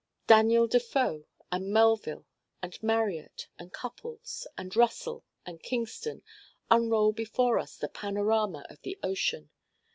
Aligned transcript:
Daniel 0.25 0.65
DeFoe, 0.67 1.25
and 1.51 1.67
Melville 1.71 2.25
and 2.59 2.73
Marryat 2.81 3.45
and 3.59 3.71
Cupples 3.71 4.47
and 4.57 4.75
Russell 4.75 5.23
and 5.45 5.61
Kingston, 5.61 6.23
unroll 6.71 7.11
before 7.11 7.59
us 7.59 7.77
the 7.77 7.87
panorama 7.87 8.65
of 8.67 8.81
the 8.81 8.97
ocean. 9.03 9.51